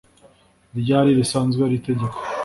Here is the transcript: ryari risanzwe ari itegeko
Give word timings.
ryari 0.79 1.09
risanzwe 1.19 1.59
ari 1.63 1.75
itegeko 1.79 2.17